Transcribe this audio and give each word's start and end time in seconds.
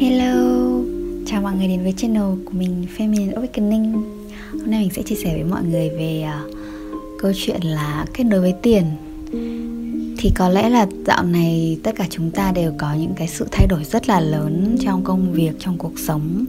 Hello, 0.00 0.80
chào 1.26 1.42
mọi 1.42 1.52
người 1.56 1.68
đến 1.68 1.82
với 1.82 1.94
channel 1.96 2.44
của 2.44 2.52
mình 2.52 2.86
Feminine 2.96 3.32
Awakening 3.32 4.02
Hôm 4.52 4.70
nay 4.70 4.80
mình 4.80 4.90
sẽ 4.96 5.02
chia 5.02 5.14
sẻ 5.14 5.34
với 5.34 5.44
mọi 5.44 5.62
người 5.64 5.90
về 5.90 6.24
uh, 6.46 6.56
câu 7.18 7.32
chuyện 7.36 7.60
là 7.60 8.06
kết 8.14 8.24
nối 8.24 8.40
với 8.40 8.54
tiền. 8.62 8.84
Thì 10.18 10.32
có 10.34 10.48
lẽ 10.48 10.68
là 10.68 10.86
dạo 11.06 11.24
này 11.24 11.78
tất 11.82 11.92
cả 11.96 12.06
chúng 12.10 12.30
ta 12.30 12.52
đều 12.52 12.72
có 12.78 12.94
những 12.94 13.12
cái 13.16 13.28
sự 13.28 13.46
thay 13.50 13.66
đổi 13.66 13.84
rất 13.84 14.08
là 14.08 14.20
lớn 14.20 14.76
trong 14.80 15.04
công 15.04 15.32
việc, 15.32 15.52
trong 15.58 15.78
cuộc 15.78 15.98
sống 15.98 16.44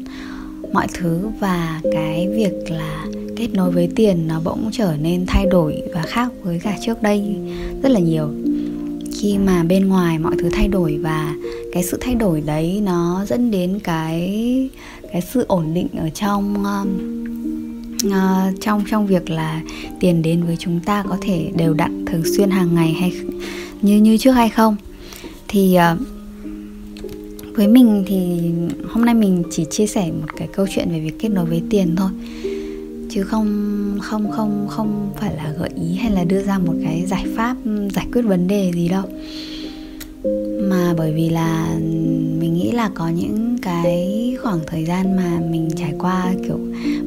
Mọi 0.74 0.88
thứ. 0.94 1.30
Và 1.40 1.82
cái 1.92 2.28
việc 2.36 2.72
là 2.72 3.06
kết 3.36 3.48
nối 3.54 3.72
với 3.72 3.90
tiền 3.96 4.28
nó 4.28 4.42
bỗng 4.44 4.70
trở 4.72 4.96
nên 5.02 5.26
thay 5.26 5.46
đổi 5.46 5.82
và 5.94 6.02
khác 6.02 6.32
với 6.44 6.60
cả 6.60 6.78
trước 6.86 7.02
đây 7.02 7.36
rất 7.84 7.90
là 7.90 8.00
nhiều. 8.00 8.30
Khi 9.14 9.38
mà 9.38 9.64
bên 9.64 9.88
ngoài 9.88 10.20
mọi 10.20 10.36
thứ 10.40 10.50
thay 10.54 10.68
đổi 10.68 10.98
và 11.02 11.36
cái 11.76 11.84
sự 11.84 11.98
thay 12.02 12.16
đổi 12.16 12.42
đấy 12.42 12.82
nó 12.84 13.26
dẫn 13.28 13.52
đến 13.52 13.80
cái 13.84 14.70
cái 15.12 15.22
sự 15.22 15.46
ổn 15.48 15.74
định 15.74 15.88
ở 15.98 16.10
trong 16.10 16.54
uh, 16.54 16.88
uh, 18.08 18.62
trong 18.62 18.84
trong 18.90 19.08
việc 19.08 19.30
là 19.30 19.62
tiền 20.00 20.22
đến 20.22 20.44
với 20.44 20.58
chúng 20.60 20.80
ta 20.80 21.04
có 21.10 21.18
thể 21.22 21.52
đều 21.58 21.74
đặn 21.74 22.06
thường 22.06 22.24
xuyên 22.38 22.50
hàng 22.50 22.76
ngày 22.76 22.94
hay 22.94 23.14
như 23.82 23.98
như 23.98 24.18
trước 24.18 24.32
hay 24.32 24.50
không? 24.50 24.76
Thì 25.48 25.78
uh, 25.94 26.00
với 27.56 27.68
mình 27.68 28.04
thì 28.08 28.52
hôm 28.90 29.06
nay 29.06 29.16
mình 29.16 29.44
chỉ 29.52 29.66
chia 29.70 29.88
sẻ 29.88 30.12
một 30.12 30.28
cái 30.38 30.48
câu 30.54 30.68
chuyện 30.76 30.92
về 30.92 31.00
việc 31.00 31.20
kết 31.20 31.30
nối 31.30 31.46
với 31.46 31.62
tiền 31.70 31.96
thôi. 31.96 32.10
Chứ 33.12 33.24
không 33.24 34.00
không 34.02 34.32
không 34.32 34.68
không 34.70 35.14
phải 35.20 35.36
là 35.36 35.54
gợi 35.60 35.70
ý 35.76 35.96
hay 35.96 36.12
là 36.12 36.24
đưa 36.24 36.44
ra 36.44 36.58
một 36.60 36.74
cái 36.84 37.06
giải 37.08 37.26
pháp 37.36 37.56
giải 37.96 38.08
quyết 38.14 38.22
vấn 38.22 38.48
đề 38.48 38.72
gì 38.76 38.88
đâu 38.88 39.04
bởi 40.94 41.14
vì 41.14 41.30
là 41.30 41.78
mình 42.40 42.54
nghĩ 42.54 42.72
là 42.72 42.90
có 42.96 43.10
những 43.10 43.58
cái 43.62 44.38
khoảng 44.42 44.60
thời 44.68 44.86
gian 44.86 45.16
mà 45.16 45.40
mình 45.52 45.70
trải 45.76 45.94
qua, 46.00 46.34
kiểu, 46.48 46.60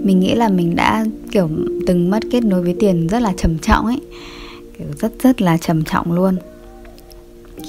mình 0.02 0.20
nghĩ 0.20 0.34
là 0.34 0.48
mình 0.48 0.76
đã, 0.76 1.06
kiểu, 1.30 1.48
từng 1.86 2.10
mất 2.10 2.22
kết 2.30 2.44
nối 2.44 2.62
với 2.62 2.74
tiền 2.80 3.06
rất 3.06 3.22
là 3.22 3.32
trầm 3.36 3.58
trọng 3.58 3.86
ấy. 3.86 4.00
Kiểu, 4.78 4.86
rất 5.00 5.12
rất 5.22 5.42
là 5.42 5.56
trầm 5.56 5.84
trọng 5.84 6.12
luôn. 6.12 6.36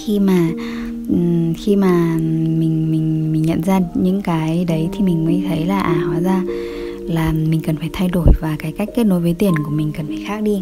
Khi 0.05 0.19
mà 0.19 0.49
khi 1.57 1.75
mà 1.75 2.17
mình 2.59 2.91
mình 2.91 3.31
mình 3.31 3.41
nhận 3.41 3.63
ra 3.63 3.81
những 3.95 4.21
cái 4.21 4.65
đấy 4.65 4.87
thì 4.93 4.99
mình 5.03 5.25
mới 5.25 5.43
thấy 5.47 5.65
là 5.65 5.79
à 5.79 6.03
hóa 6.07 6.19
ra 6.21 6.43
là 7.01 7.31
mình 7.31 7.61
cần 7.61 7.75
phải 7.77 7.89
thay 7.93 8.09
đổi 8.09 8.27
và 8.41 8.55
cái 8.59 8.71
cách 8.71 8.89
kết 8.95 9.03
nối 9.03 9.21
với 9.21 9.33
tiền 9.33 9.53
của 9.65 9.71
mình 9.71 9.91
cần 9.97 10.07
phải 10.07 10.23
khác 10.27 10.43
đi. 10.43 10.61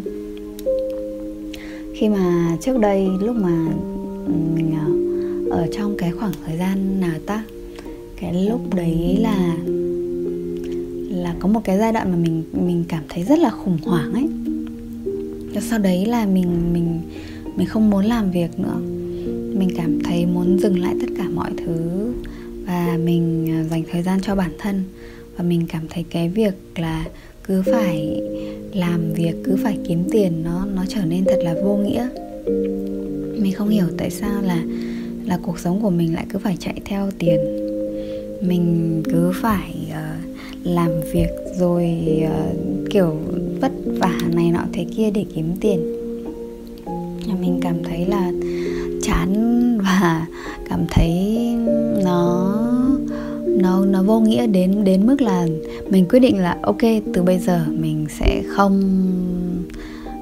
Khi 1.96 2.10
mà 2.10 2.58
trước 2.62 2.80
đây 2.80 3.08
lúc 3.22 3.36
mà 3.36 3.68
mình 4.56 4.74
à, 4.74 4.88
ở 5.50 5.68
trong 5.78 5.96
cái 5.98 6.12
khoảng 6.12 6.32
thời 6.46 6.58
gian 6.58 7.00
nào 7.00 7.20
ta? 7.26 7.44
Cái 8.22 8.46
lúc 8.50 8.76
đấy 8.76 9.18
là 9.22 9.58
là 11.10 11.36
có 11.40 11.48
một 11.48 11.62
cái 11.64 11.78
giai 11.78 11.94
đoạn 11.94 12.12
mà 12.12 12.18
mình 12.18 12.44
mình 12.52 12.84
cảm 12.88 13.04
thấy 13.10 13.24
rất 13.24 13.40
là 13.40 13.50
khủng 13.50 13.78
hoảng 13.84 14.14
ấy. 14.14 14.28
Và 15.54 15.62
sau 15.62 15.80
đấy 15.80 16.06
là 16.06 16.26
mình 16.26 16.74
mình 16.74 17.00
mình 17.56 17.68
không 17.68 17.90
muốn 17.90 18.06
làm 18.06 18.32
việc 18.32 18.60
nữa. 18.60 18.80
Mình 19.60 19.70
cảm 19.78 20.00
thấy 20.04 20.26
muốn 20.26 20.60
dừng 20.60 20.80
lại 20.80 20.96
tất 21.02 21.08
cả 21.18 21.24
mọi 21.36 21.52
thứ 21.58 22.08
và 22.66 22.98
mình 23.04 23.50
à, 23.52 23.64
dành 23.64 23.84
thời 23.92 24.04
gian 24.04 24.22
cho 24.22 24.36
bản 24.36 24.52
thân. 24.60 24.84
Và 25.38 25.44
mình 25.44 25.66
cảm 25.70 25.88
thấy 25.90 26.06
cái 26.10 26.30
việc 26.30 26.54
là 26.76 27.06
cứ 27.44 27.64
phải 27.66 28.22
làm 28.74 29.14
việc, 29.14 29.34
cứ 29.44 29.56
phải 29.64 29.78
kiếm 29.88 30.04
tiền 30.12 30.44
nó 30.44 30.66
nó 30.76 30.86
trở 30.88 31.06
nên 31.06 31.26
thật 31.26 31.40
là 31.44 31.56
vô 31.64 31.78
nghĩa. 31.78 32.08
Mình 33.42 33.54
không 33.56 33.70
hiểu 33.70 33.86
tại 33.98 34.10
sao 34.10 34.42
là 34.42 34.64
là 35.28 35.38
cuộc 35.42 35.60
sống 35.60 35.82
của 35.82 35.90
mình 35.90 36.16
lại 36.16 36.26
cứ 36.30 36.40
phải 36.40 36.58
chạy 36.60 36.82
theo 36.86 37.10
tiền. 37.20 37.40
Mình 38.42 39.04
cứ 39.12 39.32
phải 39.42 39.76
uh, 39.90 40.38
làm 40.64 40.92
việc 41.14 41.30
rồi 41.60 42.00
uh, 42.24 42.90
kiểu 42.90 43.16
vất 43.62 43.72
vả 43.86 44.20
này 44.34 44.52
nọ 44.52 44.64
thế 44.74 44.86
kia 44.98 45.12
để 45.12 45.26
kiếm 45.36 45.56
tiền. 45.62 45.80
Mình 47.42 47.60
cảm 47.62 47.84
thấy 47.84 48.06
là 48.06 48.32
chán 49.02 49.34
và 49.84 50.26
cảm 50.70 50.86
thấy 50.90 51.38
nó 52.04 52.54
nó 53.48 53.86
nó 53.86 54.04
vô 54.04 54.20
nghĩa 54.20 54.48
đến 54.48 54.84
đến 54.84 55.08
mức 55.08 55.22
là 55.22 55.48
mình 55.90 56.06
quyết 56.10 56.20
định 56.20 56.40
là 56.40 56.58
ok 56.62 56.82
từ 57.14 57.24
bây 57.24 57.40
giờ 57.40 57.66
mình 57.70 58.06
sẽ 58.20 58.44
không 58.48 58.82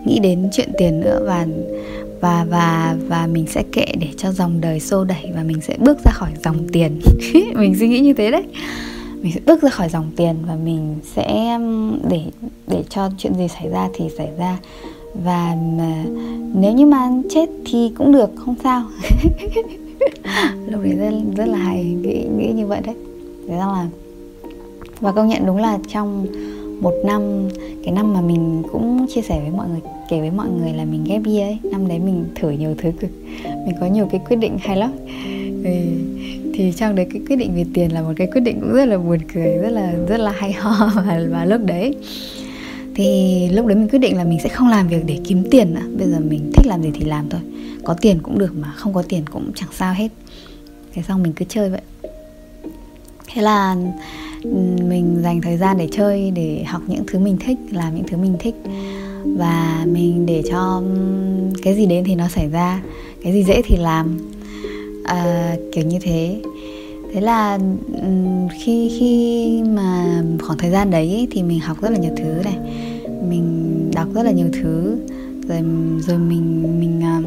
nghĩ 0.06 0.19
đến 0.19 0.50
chuyện 0.52 0.69
tiền 0.78 1.00
nữa. 1.00 1.24
Và 1.25 1.47
và 2.22 2.46
và 2.50 2.96
và 3.08 3.28
mình 3.28 3.48
sẽ 3.48 3.64
kệ 3.72 3.86
để 4.00 4.08
cho 4.18 4.31
dòng 4.31 4.62
đời 4.62 4.80
xô 4.80 5.03
đẩy 5.03 5.31
và 5.36 5.44
mình 5.44 5.62
sẽ 5.62 5.78
bước 5.80 5.98
ra 6.06 6.12
khỏi 6.12 6.30
dòng 6.44 6.68
tiền. 6.72 7.02
Mình 7.56 7.76
suy 7.80 7.88
nghĩ 7.88 8.00
như 8.00 8.14
thế 8.14 8.31
đấy. 8.31 8.44
Mình 9.22 9.31
sẽ 9.34 9.40
bước 9.46 9.62
ra 9.62 9.70
khỏi 9.70 9.90
dòng 9.90 10.12
tiền 10.16 10.36
và 10.48 10.56
mình 10.56 10.96
sẽ 11.16 11.59
để 12.09 12.22
để 12.68 12.84
cho 12.90 13.09
chuyện 13.18 13.36
gì 13.36 13.48
xảy 13.48 13.70
ra 13.70 13.90
thì 13.94 14.06
xảy 14.18 14.30
ra. 14.38 14.58
Và 15.24 15.56
mà, 15.78 16.03
nếu 16.56 16.72
như 16.74 16.86
mà 16.86 17.09
chết 17.30 17.50
thì 17.66 17.92
cũng 17.98 18.12
được 18.12 18.30
không 18.36 18.56
sao. 18.64 18.84
Lúc 20.68 20.84
đấy 20.84 20.94
rất, 20.94 21.12
rất 21.36 21.46
là 21.46 21.58
hay 21.58 21.84
nghĩ 21.84 22.26
nghĩ 22.38 22.52
như 22.52 22.68
vậy 22.68 22.82
đấy. 22.86 22.96
Thế 23.47 23.56
ra 23.56 23.66
là 23.66 23.88
và 25.00 25.12
công 25.12 25.28
nhận 25.28 25.46
đúng 25.46 25.58
là 25.58 25.80
trong 25.88 26.28
một 26.81 26.94
năm 27.06 27.50
cái 27.84 27.94
năm 27.94 28.13
mà 28.13 28.22
mình 28.22 28.63
cũng 28.72 29.08
chia 29.16 29.22
sẻ 29.22 29.40
với 29.41 29.52
mọi 29.52 29.69
người 29.69 29.81
kể 30.09 30.19
với 30.19 30.31
mọi 30.31 30.47
người 30.50 30.74
là 30.74 30.86
mình 30.86 31.03
ghép 31.03 31.22
year 31.25 31.41
ấy. 31.41 31.58
Năm 31.72 31.88
đấy 31.88 32.00
mình 32.00 32.25
thử 32.36 32.50
nhiều 32.50 32.75
thứ 32.78 32.91
cực. 33.00 33.09
Mình 33.44 33.75
có 33.80 33.86
nhiều 33.86 34.08
cái 34.12 34.22
quyết 34.30 34.36
định 34.36 34.58
hay 34.62 34.78
lắm. 34.78 34.91
Thì, 35.64 35.72
thì 36.53 36.74
trong 36.78 36.96
đấy 36.96 37.08
cái 37.14 37.22
quyết 37.28 37.35
định 37.35 37.56
về 37.56 37.66
tiền 37.74 37.94
là 37.94 38.02
một 38.02 38.14
cái 38.18 38.28
quyết 38.28 38.41
định 38.41 38.59
cũng 38.59 38.74
rất 38.74 38.85
là 38.85 38.97
buồn 38.97 39.19
cười 39.34 39.58
rất 39.58 39.69
là 39.69 39.94
rất 40.08 40.18
là 40.18 40.31
hay 40.31 40.53
ho 40.53 40.91
và, 40.96 41.19
và 41.30 41.46
lúc 41.46 41.62
đấy. 41.66 41.96
Thì 42.96 43.50
lúc 43.50 43.66
đấy 43.66 43.75
mình 43.75 43.90
quyết 43.90 44.00
định 44.00 44.18
là 44.18 44.24
mình 44.24 44.40
sẽ 44.44 44.50
không 44.50 44.68
làm 44.68 44.88
việc 44.88 45.06
để 45.06 45.19
kiếm 45.24 45.44
tiền 45.52 45.74
nữa. 45.74 45.97
Bây 45.97 46.08
giờ 46.08 46.19
mình 46.19 46.52
thích 46.53 46.68
làm 46.68 46.84
gì 46.84 46.91
thì 46.94 47.06
làm 47.06 47.30
thôi. 47.30 47.41
Có 47.84 47.94
tiền 47.94 48.19
cũng 48.24 48.40
được 48.40 48.56
mà 48.56 48.72
không 48.75 48.94
có 48.94 49.02
tiền 49.09 49.24
cũng 49.31 49.52
chẳng 49.56 49.69
sao 49.72 49.94
hết. 49.94 50.09
Thế 50.94 51.02
xong 51.08 51.24
mình 51.24 51.34
cứ 51.34 51.46
chơi 51.50 51.69
vậy. 51.69 51.81
Thế 53.28 53.41
là 53.41 53.75
mình 54.89 55.19
dành 55.23 55.41
thời 55.41 55.57
gian 55.57 55.78
để 55.78 55.88
chơi 55.91 56.31
để 56.31 56.63
học 56.63 56.81
những 56.88 57.03
thứ 57.07 57.19
mình 57.19 57.38
thích 57.45 57.57
làm 57.72 57.95
những 57.95 58.06
thứ 58.07 58.17
mình 58.17 58.35
thích. 58.39 58.56
Và 59.38 59.85
mình 59.91 60.25
để 60.25 60.44
cho 60.50 60.83
cái 61.63 61.75
gì 61.75 61.85
đến 61.85 62.03
thì 62.03 62.16
nó 62.16 62.28
xảy 62.28 62.50
ra 62.50 62.81
cái 63.23 63.34
gì 63.34 63.44
dễ 63.44 63.61
thì 63.66 63.78
làm. 63.78 64.17
À, 65.03 65.55
kiểu 65.72 65.85
như 65.85 66.00
thế. 66.01 66.41
Thế 67.13 67.22
là 67.22 67.59
khi 68.63 68.91
khi 69.00 69.61
mà 69.63 70.22
khoảng 70.41 70.57
thời 70.57 70.72
gian 70.72 70.91
đấy 70.91 71.28
thì 71.31 71.44
mình 71.44 71.59
học 71.59 71.81
rất 71.81 71.89
là 71.89 71.97
nhiều 71.97 72.11
thứ 72.17 72.41
này. 72.44 72.57
Mình 73.29 73.91
đọc 73.95 74.07
rất 74.13 74.23
là 74.23 74.31
nhiều 74.31 74.47
thứ 74.53 74.97
rồi 75.47 75.61
rồi 76.07 76.17
mình 76.17 76.79
mình 76.79 77.03
à, 77.03 77.22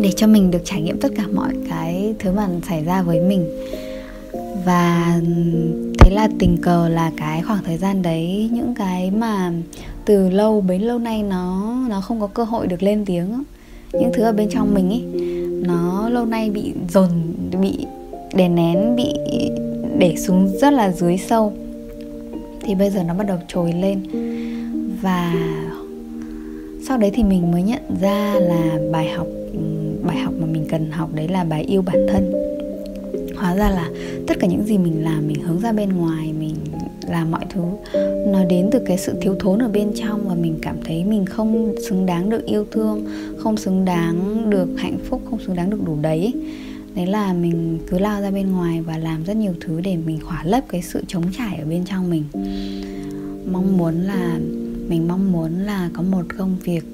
để 0.00 0.12
cho 0.16 0.26
mình 0.26 0.50
được 0.50 0.62
trải 0.64 0.82
nghiệm 0.82 1.00
tất 1.00 1.12
cả 1.16 1.24
mọi 1.34 1.54
cái 1.68 2.14
thứ 2.18 2.32
mà 2.32 2.48
xảy 2.68 2.84
ra 2.84 3.02
với 3.02 3.20
mình. 3.20 3.46
Và 4.64 5.20
thế 6.04 6.10
là 6.10 6.28
tình 6.38 6.56
cờ 6.56 6.88
là 6.88 7.10
cái 7.16 7.42
khoảng 7.42 7.64
thời 7.64 7.76
gian 7.76 8.02
đấy, 8.02 8.50
những 8.52 8.74
cái 8.74 9.10
mà 9.10 9.52
từ 10.04 10.30
lâu 10.30 10.60
bấy 10.60 10.78
lâu 10.78 10.98
nay 10.98 11.22
nó 11.22 11.74
nó 11.88 12.00
không 12.00 12.20
có 12.20 12.26
cơ 12.26 12.44
hội 12.44 12.66
được 12.66 12.82
lên 12.82 13.04
tiếng 13.04 13.42
những 13.92 14.10
thứ 14.14 14.22
ở 14.22 14.32
bên 14.32 14.48
trong 14.50 14.74
mình 14.74 14.90
ấy 14.90 15.02
nó 15.66 16.08
lâu 16.08 16.26
nay 16.26 16.50
bị 16.50 16.72
dồn, 16.88 17.08
bị 17.60 17.86
đè 18.34 18.48
nén, 18.48 18.96
bị 18.96 19.14
để 19.98 20.14
xuống 20.16 20.48
rất 20.60 20.72
là 20.72 20.92
dưới 20.92 21.18
sâu. 21.18 21.52
Thì 22.62 22.74
bây 22.74 22.90
giờ 22.90 23.02
nó 23.02 23.14
bắt 23.14 23.26
đầu 23.26 23.38
trồi 23.48 23.72
lên. 23.72 24.02
Và 25.02 25.34
sau 26.88 26.98
đấy 26.98 27.10
thì 27.14 27.22
mình 27.22 27.52
mới 27.52 27.62
nhận 27.62 27.82
ra 28.00 28.34
là 28.34 28.78
bài 28.92 29.10
học 29.10 29.26
bài 30.02 30.18
học 30.18 30.34
mà 30.38 30.46
mình 30.46 30.66
cần 30.70 30.90
học 30.90 31.10
đấy 31.14 31.28
là 31.28 31.44
bài 31.44 31.62
yêu 31.62 31.82
bản 31.82 32.06
thân 32.08 32.32
hóa 33.36 33.56
ra 33.56 33.70
là 33.70 33.90
tất 34.26 34.38
cả 34.40 34.46
những 34.46 34.64
gì 34.64 34.78
mình 34.78 35.04
làm, 35.04 35.26
mình 35.26 35.42
hướng 35.42 35.60
ra 35.60 35.72
bên 35.72 35.88
ngoài, 35.92 36.32
mình 36.38 36.54
làm 37.08 37.30
mọi 37.30 37.46
thứ, 37.50 37.62
nó 38.26 38.44
đến 38.44 38.68
từ 38.72 38.78
cái 38.86 38.98
sự 38.98 39.14
thiếu 39.20 39.34
thốn 39.40 39.62
ở 39.62 39.68
bên 39.68 39.92
trong 39.94 40.28
và 40.28 40.34
mình 40.34 40.58
cảm 40.62 40.76
thấy 40.84 41.04
mình 41.04 41.26
không 41.26 41.74
xứng 41.88 42.06
đáng 42.06 42.30
được 42.30 42.46
yêu 42.46 42.66
thương, 42.70 43.06
không 43.38 43.56
xứng 43.56 43.84
đáng 43.84 44.50
được 44.50 44.68
hạnh 44.76 44.98
phúc, 45.08 45.22
không 45.30 45.38
xứng 45.46 45.56
đáng 45.56 45.70
được 45.70 45.84
đủ 45.86 45.96
đấy 46.02 46.32
đấy 46.94 47.06
là 47.06 47.32
mình 47.32 47.78
cứ 47.86 47.98
lao 47.98 48.22
ra 48.22 48.30
bên 48.30 48.52
ngoài 48.52 48.80
và 48.80 48.98
làm 48.98 49.24
rất 49.24 49.36
nhiều 49.36 49.54
thứ 49.60 49.80
để 49.80 49.96
mình 49.96 50.18
khỏa 50.20 50.44
lấp 50.44 50.64
cái 50.68 50.82
sự 50.82 51.02
trống 51.08 51.24
trải 51.38 51.56
ở 51.56 51.64
bên 51.66 51.84
trong 51.84 52.10
mình. 52.10 52.24
Mong 53.52 53.76
muốn 53.76 53.94
là, 53.94 54.38
mình 54.88 55.08
mong 55.08 55.32
muốn 55.32 55.58
là 55.58 55.90
có 55.92 56.02
một 56.02 56.22
công 56.38 56.56
việc 56.64 56.84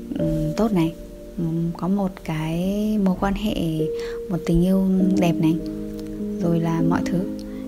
tốt 0.57 0.73
này 0.73 0.93
có 1.77 1.89
một 1.89 2.11
cái 2.25 2.59
mối 3.05 3.17
quan 3.21 3.35
hệ, 3.35 3.55
một 4.31 4.39
tình 4.47 4.65
yêu 4.65 4.85
đẹp 5.21 5.33
này 5.33 5.55
rồi 6.43 6.61
là 6.61 6.83
mọi 6.89 7.03
thứ. 7.05 7.19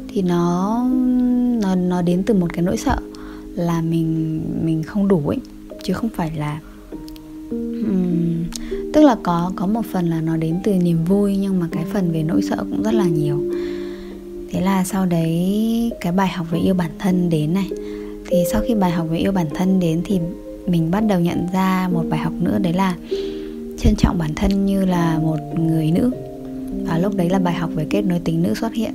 Thì 0.08 0.22
nó 0.22 0.84
nó 1.62 1.74
nó 1.74 2.02
đến 2.02 2.22
từ 2.22 2.34
một 2.34 2.52
cái 2.52 2.62
nỗi 2.62 2.76
sợ 2.76 2.96
là 3.54 3.82
mình 3.82 4.40
mình 4.64 4.82
không 4.82 5.08
đủ 5.08 5.28
ấy 5.28 5.38
chứ 5.82 5.92
không 5.92 6.10
phải 6.14 6.32
là 6.36 6.60
um, 7.50 8.44
tức 8.92 9.02
là 9.04 9.16
có 9.22 9.52
có 9.56 9.66
một 9.66 9.82
phần 9.92 10.06
là 10.06 10.20
nó 10.20 10.36
đến 10.36 10.60
từ 10.64 10.72
niềm 10.72 11.04
vui 11.04 11.36
nhưng 11.36 11.60
mà 11.60 11.68
cái 11.72 11.84
phần 11.92 12.12
về 12.12 12.22
nỗi 12.22 12.42
sợ 12.42 12.56
cũng 12.56 12.82
rất 12.82 12.94
là 12.94 13.04
nhiều. 13.04 13.52
Thế 14.50 14.60
là 14.60 14.84
sau 14.84 15.06
đấy 15.06 15.92
cái 16.00 16.12
bài 16.12 16.28
học 16.28 16.46
về 16.50 16.58
yêu 16.58 16.74
bản 16.74 16.90
thân 16.98 17.30
đến 17.30 17.54
này. 17.54 17.70
Thì 18.26 18.36
sau 18.52 18.62
khi 18.68 18.74
bài 18.74 18.90
học 18.90 19.06
về 19.10 19.18
yêu 19.18 19.32
bản 19.32 19.46
thân 19.54 19.80
đến 19.80 20.00
thì 20.04 20.18
mình 20.66 20.90
bắt 20.90 21.00
đầu 21.00 21.20
nhận 21.20 21.46
ra 21.52 21.88
một 21.92 22.04
bài 22.10 22.20
học 22.20 22.32
nữa 22.40 22.58
đấy 22.62 22.72
là 22.72 22.96
trân 23.78 23.94
trọng 23.98 24.18
bản 24.18 24.34
thân 24.36 24.66
như 24.66 24.84
là 24.84 25.18
một 25.18 25.38
người 25.58 25.90
nữ 25.90 26.10
và 26.84 26.98
lúc 26.98 27.16
đấy 27.16 27.30
là 27.30 27.38
bài 27.38 27.54
học 27.54 27.70
về 27.74 27.86
kết 27.90 28.02
nối 28.02 28.18
tính 28.18 28.42
nữ 28.42 28.54
xuất 28.54 28.74
hiện. 28.74 28.92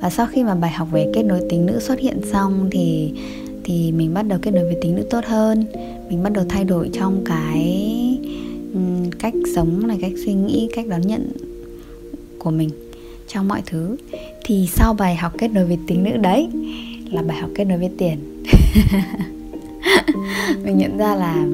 Và 0.00 0.10
sau 0.10 0.26
khi 0.26 0.44
mà 0.44 0.54
bài 0.54 0.70
học 0.70 0.88
về 0.92 1.10
kết 1.14 1.22
nối 1.22 1.40
tính 1.50 1.66
nữ 1.66 1.80
xuất 1.80 1.98
hiện 1.98 2.20
xong 2.32 2.68
thì 2.70 3.12
thì 3.64 3.92
mình 3.92 4.14
bắt 4.14 4.22
đầu 4.22 4.38
kết 4.42 4.50
nối 4.50 4.64
với 4.64 4.76
tính 4.82 4.96
nữ 4.96 5.02
tốt 5.10 5.24
hơn. 5.24 5.64
Mình 6.08 6.22
bắt 6.22 6.32
đầu 6.32 6.44
thay 6.48 6.64
đổi 6.64 6.90
trong 6.92 7.24
cái 7.24 7.84
cách 9.18 9.34
sống 9.54 9.86
này, 9.86 9.98
cách 10.00 10.12
suy 10.24 10.34
nghĩ, 10.34 10.68
cách 10.74 10.86
đón 10.88 11.00
nhận 11.00 11.32
của 12.38 12.50
mình 12.50 12.70
trong 13.28 13.48
mọi 13.48 13.62
thứ. 13.66 13.96
Thì 14.44 14.68
sau 14.72 14.94
bài 14.94 15.16
học 15.16 15.32
kết 15.38 15.48
nối 15.48 15.64
với 15.64 15.78
tính 15.86 16.04
nữ 16.04 16.16
đấy 16.16 16.48
là 17.10 17.22
bài 17.22 17.36
học 17.36 17.50
kết 17.54 17.64
nối 17.64 17.78
với 17.78 17.90
tiền. 17.98 18.18
Mình 20.64 20.78
nhận 20.78 20.98
ra 20.98 21.14
là, 21.14 21.46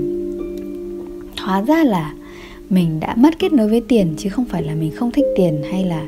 hóa 1.41 1.63
ra 1.63 1.85
là 1.85 2.15
mình 2.71 3.01
đã 3.01 3.15
mất 3.19 3.39
kết 3.39 3.53
nối 3.53 3.69
với 3.69 3.81
tiền 3.89 4.15
chứ 4.17 4.29
không 4.31 4.45
phải 4.45 4.63
là 4.63 4.75
mình 4.75 4.93
không 4.95 5.11
thích 5.11 5.25
tiền 5.37 5.63
hay 5.71 5.85
là 5.85 6.07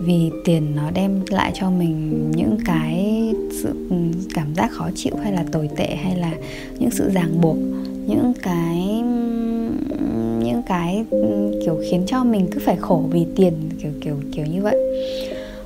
vì 0.00 0.30
tiền 0.44 0.76
nó 0.76 0.90
đem 0.90 1.20
lại 1.28 1.52
cho 1.54 1.70
mình 1.70 2.24
những 2.36 2.56
cái 2.64 3.16
sự 3.50 3.68
ừ, 3.90 3.96
cảm 4.34 4.54
giác 4.54 4.70
khó 4.72 4.88
chịu 4.94 5.12
hay 5.22 5.32
là 5.32 5.44
tồi 5.52 5.68
tệ 5.76 5.96
hay 5.96 6.16
là 6.16 6.32
những 6.78 6.90
sự 6.90 7.10
ràng 7.10 7.40
buộc, 7.40 7.56
những 8.06 8.32
cái 8.42 9.02
những 10.44 10.62
cái 10.66 11.04
ừ, 11.10 11.60
kiểu 11.64 11.76
khiến 11.90 12.02
cho 12.06 12.24
mình 12.24 12.46
cứ 12.50 12.60
phải 12.64 12.76
khổ 12.76 13.04
vì 13.10 13.26
tiền, 13.36 13.52
kiểu 13.82 13.92
kiểu 14.00 14.16
kiểu 14.32 14.46
như 14.46 14.62
vậy. 14.62 14.76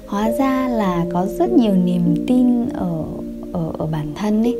Hóa 0.07 0.31
ra 0.39 0.69
là 0.69 1.05
có 1.13 1.27
rất 1.39 1.53
nhiều 1.53 1.75
niềm 1.75 2.25
tin 2.27 2.69
ở 2.69 3.05
ở 3.53 3.73
ở 3.79 3.87
bản 3.87 4.07
thân 4.15 4.43
ấy, 4.43 4.57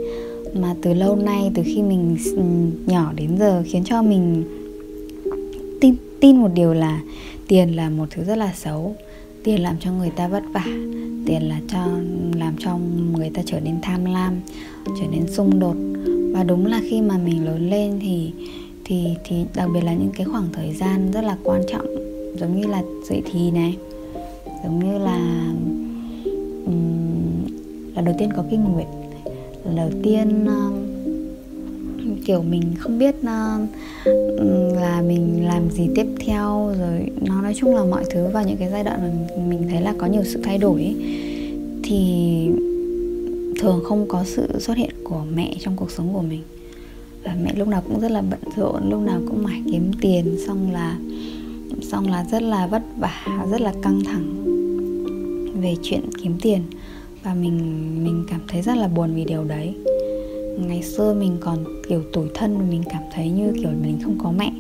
mà 0.55 0.75
từ 0.83 0.95
lâu 0.95 1.17
nay, 1.17 1.51
từ 1.55 1.63
khi 1.67 1.83
mình 1.83 2.17
ừ, 2.37 2.43
nhỏ 2.87 3.13
đến 3.17 3.39
giờ 3.39 3.63
khiến 3.67 3.85
cho 3.85 4.03
mình 4.03 4.45
tin 5.81 5.95
tin 6.21 6.37
một 6.37 6.51
điều 6.55 6.75
là 6.75 7.01
tiền 7.49 7.77
là 7.77 7.91
một 7.91 8.07
thứ 8.11 8.25
rất 8.25 8.39
là 8.39 8.53
xấu. 8.55 8.97
Tiền 9.45 9.63
làm 9.63 9.77
cho 9.81 9.93
người 9.93 10.11
ta 10.11 10.29
vất 10.29 10.43
vả. 10.53 10.65
Tiền 11.27 11.49
là 11.49 11.61
cho 11.69 11.87
làm 12.35 12.55
cho 12.59 12.79
người 13.13 13.31
ta 13.35 13.43
trở 13.47 13.61
nên 13.61 13.81
tham 13.83 14.05
lam 14.05 14.41
trở 14.87 15.07
nên 15.11 15.27
xung 15.27 15.59
đột. 15.59 15.77
Và 16.33 16.45
đúng 16.45 16.67
là 16.67 16.81
khi 16.91 17.01
mà 17.01 17.19
mình 17.19 17.45
lớn 17.45 17.71
lên 17.71 17.99
thì 18.01 18.33
thì 18.85 19.07
thì 19.25 19.45
đặc 19.55 19.69
biệt 19.75 19.85
là 19.85 19.95
những 19.95 20.11
cái 20.17 20.27
khoảng 20.27 20.49
thời 20.53 20.73
gian 20.73 21.11
rất 21.13 21.25
là 21.25 21.37
quan 21.45 21.63
trọng 21.69 21.87
giống 22.41 22.61
như 22.61 22.67
là 22.67 22.83
dậy 23.09 23.23
thì 23.33 23.51
này 23.51 23.77
giống 24.65 24.79
như 24.79 24.99
là 24.99 25.47
um, 26.67 27.47
là 27.95 28.03
đầu 28.03 28.15
tiên 28.19 28.31
có 28.37 28.45
kinh 28.51 28.65
nguyệt 28.65 28.87
là 29.65 29.73
đầu 29.77 29.91
tiên 30.03 30.47
um, 30.47 30.96
kiểu 32.27 32.43
mình 32.43 32.63
không 32.79 32.99
biết 32.99 33.15
uh, 33.19 33.25
là 34.77 35.03
mình 35.07 35.47
làm 35.47 35.71
gì 35.71 35.89
tiếp 35.95 36.07
theo 36.27 36.75
rồi 36.79 37.11
nó 37.21 37.43
nói 37.43 37.55
chung 37.57 37.75
là 37.77 37.85
mọi 37.85 38.05
thứ 38.11 38.29
vào 38.29 38.45
những 38.45 38.57
cái 38.57 38.71
giai 38.71 38.85
đoạn 38.85 39.01
mà 39.03 39.11
mình 39.49 39.69
thấy 39.71 39.81
là 39.81 39.95
có 39.99 40.07
nhiều 40.07 40.23
sự 40.25 40.41
thay 40.43 40.59
đổi 40.59 40.83
ấy, 40.83 40.97
thì 41.83 42.51
thường 43.61 43.81
không 43.85 44.09
có 44.09 44.25
sự 44.25 44.61
xuất 44.61 44.77
hiện 44.77 44.91
của 45.05 45.23
mẹ 45.35 45.55
trong 45.61 45.77
cuộc 45.77 45.91
sống 45.91 46.13
của 46.13 46.23
mình. 46.23 46.43
Và 47.25 47.37
mẹ 47.43 47.55
lúc 47.57 47.69
nào 47.69 47.83
cũng 47.89 48.01
rất 48.01 48.11
là 48.11 48.23
bận 48.23 48.41
rộn 48.57 48.91
lúc 48.91 49.01
nào 49.01 49.21
cũng 49.29 49.43
mải 49.43 49.63
kiếm 49.73 49.91
tiền 50.01 50.37
xong 50.47 50.73
là 50.73 50.99
xong 51.83 52.11
là 52.11 52.27
rất 52.33 52.43
là 52.43 52.67
vất 52.67 52.83
vả 52.99 53.47
rất 53.51 53.61
là 53.61 53.73
căng 53.83 54.01
thẳng 54.05 54.45
về 55.61 55.77
chuyện 55.83 56.01
kiếm 56.23 56.39
tiền. 56.43 56.63
Và 57.23 57.35
mình 57.35 57.59
mình 58.05 58.25
cảm 58.31 58.41
thấy 58.49 58.63
rất 58.63 58.77
là 58.77 58.89
buồn 58.89 59.15
vì 59.15 59.25
điều 59.25 59.45
đấy 59.45 59.75
ngày 60.59 60.83
xưa 60.83 61.15
mình 61.15 61.37
còn 61.41 61.65
kiểu 61.89 62.03
tủi 62.13 62.29
thân 62.35 62.71
mình 62.71 62.83
cảm 62.91 63.03
thấy 63.15 63.29
như 63.29 63.53
kiểu 63.53 63.71
mình 63.83 63.99
không 64.05 64.19
có 64.23 64.33
mẹ. 64.39 64.53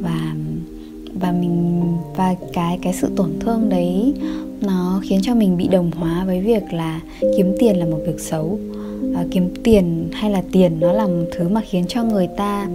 Và 0.00 0.34
và 1.20 1.32
mình 1.32 1.82
và 2.16 2.34
cái 2.52 2.78
cái 2.82 2.92
sự 2.94 3.08
tổn 3.16 3.30
thương 3.40 3.68
đấy 3.68 4.14
nó 4.60 5.00
khiến 5.02 5.20
cho 5.22 5.34
mình 5.34 5.56
bị 5.56 5.68
đồng 5.68 5.90
hóa 5.90 6.24
với 6.24 6.40
việc 6.40 6.62
là 6.72 7.00
kiếm 7.36 7.54
tiền 7.58 7.76
là 7.76 7.86
một 7.86 7.98
việc 8.06 8.20
xấu. 8.20 8.58
À, 9.14 9.24
kiếm 9.30 9.48
tiền 9.64 10.08
hay 10.12 10.30
là 10.30 10.42
tiền 10.52 10.80
nó 10.80 10.92
là 10.92 11.06
một 11.06 11.24
thứ 11.32 11.48
mà 11.48 11.60
khiến 11.70 11.84
cho 11.88 12.04
người 12.04 12.28
ta 12.36 12.68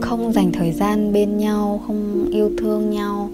không 0.00 0.32
dành 0.32 0.52
thời 0.52 0.72
gian 0.72 1.12
bên 1.12 1.38
nhau 1.38 1.82
không 1.86 2.28
yêu 2.30 2.50
thương 2.58 2.90
nhau 2.90 3.30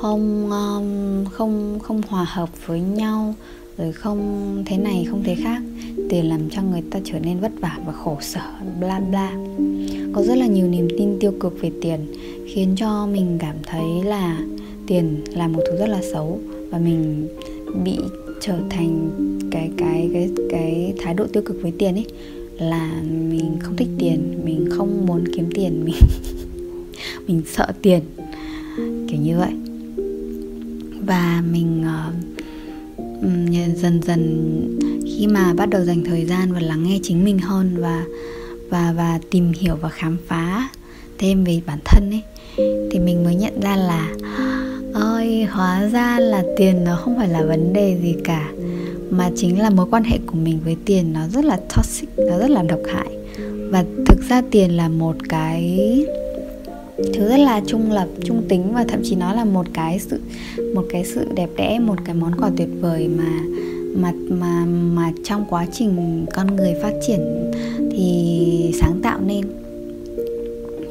không 0.00 0.50
um, 0.50 1.24
không 1.32 1.78
không 1.82 2.02
hòa 2.08 2.26
hợp 2.28 2.66
với 2.66 2.80
nhau 2.80 3.34
rồi 3.78 3.92
không 3.92 4.22
thế 4.66 4.78
này 4.78 5.06
không 5.10 5.22
thế 5.24 5.34
khác 5.34 5.62
tiền 6.08 6.28
làm 6.28 6.50
cho 6.50 6.62
người 6.62 6.82
ta 6.90 6.98
trở 7.04 7.18
nên 7.18 7.40
vất 7.40 7.52
vả 7.60 7.78
và 7.86 7.92
khổ 7.92 8.16
sở 8.20 8.40
bla 8.80 9.00
bla. 9.00 9.32
Có 10.12 10.22
rất 10.22 10.34
là 10.34 10.46
nhiều 10.46 10.68
niềm 10.68 10.88
tin 10.98 11.18
tiêu 11.20 11.32
cực 11.40 11.60
về 11.60 11.70
tiền 11.82 12.00
khiến 12.46 12.74
cho 12.76 13.06
mình 13.06 13.38
cảm 13.40 13.56
thấy 13.62 14.04
là 14.04 14.38
tiền 14.86 15.24
là 15.34 15.48
một 15.48 15.62
thứ 15.70 15.78
rất 15.78 15.88
là 15.88 16.00
xấu 16.12 16.40
và 16.70 16.78
mình 16.78 17.28
bị 17.84 17.98
trở 18.40 18.54
thành 18.70 19.10
cái 19.50 19.70
cái 19.76 20.10
cái 20.12 20.30
cái 20.50 20.94
thái 20.98 21.14
độ 21.14 21.26
tiêu 21.32 21.42
cực 21.46 21.56
với 21.62 21.72
tiền 21.78 21.94
ấy 21.94 22.06
là 22.58 23.02
mình 23.30 23.56
không 23.60 23.76
thích 23.76 23.88
tiền 23.98 24.40
mình 24.44 24.68
không 24.70 25.06
muốn 25.06 25.24
kiếm 25.36 25.50
tiền 25.54 25.84
mình 25.84 25.94
mình 27.26 27.42
sợ 27.46 27.66
tiền 27.82 28.00
kiểu 29.08 29.20
như 29.20 29.38
vậy. 29.38 29.52
Và 31.06 31.42
mình 31.52 31.84
uh, 31.84 32.14
Ừ, 33.22 33.28
dần 33.76 34.00
dần 34.02 34.78
khi 35.06 35.26
mà 35.26 35.54
bắt 35.54 35.70
đầu 35.70 35.84
dành 35.84 36.04
thời 36.04 36.24
gian 36.24 36.52
và 36.52 36.60
lắng 36.60 36.82
nghe 36.82 36.98
chính 37.02 37.24
mình 37.24 37.38
hơn 37.38 37.76
và 37.78 38.04
và 38.70 38.92
và 38.96 39.18
tìm 39.30 39.52
hiểu 39.52 39.76
và 39.80 39.88
khám 39.88 40.16
phá 40.26 40.68
thêm 41.18 41.44
về 41.44 41.60
bản 41.66 41.78
thân 41.84 42.10
ấy, 42.10 42.22
thì 42.90 42.98
mình 42.98 43.24
mới 43.24 43.34
nhận 43.34 43.60
ra 43.60 43.76
là 43.76 44.14
ơi 44.94 45.44
hóa 45.44 45.88
ra 45.92 46.18
là 46.20 46.44
tiền 46.56 46.84
nó 46.84 46.96
không 46.96 47.16
phải 47.16 47.28
là 47.28 47.42
vấn 47.42 47.72
đề 47.72 47.98
gì 48.02 48.14
cả, 48.24 48.52
mà 49.10 49.30
chính 49.36 49.60
là 49.60 49.70
mối 49.70 49.86
quan 49.90 50.04
hệ 50.04 50.18
của 50.26 50.36
mình 50.36 50.60
với 50.64 50.76
tiền 50.84 51.12
nó 51.12 51.20
rất 51.28 51.44
là 51.44 51.58
toxic, 51.76 52.08
nó 52.16 52.38
rất 52.38 52.50
là 52.50 52.62
độc 52.62 52.80
hại. 52.92 53.08
Và 53.70 53.84
thực 54.06 54.18
ra 54.28 54.42
tiền 54.50 54.76
là 54.76 54.88
một 54.88 55.16
cái 55.28 55.78
thứ 57.14 57.28
rất 57.28 57.36
là 57.36 57.60
trung 57.66 57.92
lập, 57.92 58.08
trung 58.24 58.42
tính 58.48 58.62
và 58.72 58.84
thậm 58.88 59.00
chí 59.04 59.16
nó 59.16 59.34
là 59.34 59.44
một 59.44 59.66
cái 59.72 59.98
sự, 59.98 60.20
một 60.74 60.84
cái 60.90 61.04
sự 61.04 61.26
đẹp 61.34 61.50
đẽ, 61.56 61.78
một 61.78 61.96
cái 62.04 62.14
món 62.14 62.32
quà 62.40 62.50
tuyệt 62.56 62.68
vời 62.80 63.08
mà 63.08 63.40
mà 63.94 64.12
mà 64.28 64.64
mà 64.66 65.12
trong 65.24 65.44
quá 65.50 65.66
trình 65.72 66.26
con 66.34 66.56
người 66.56 66.74
phát 66.82 66.92
triển 67.06 67.50
thì 67.90 68.74
sáng 68.80 69.00
tạo 69.02 69.20
nên. 69.26 69.44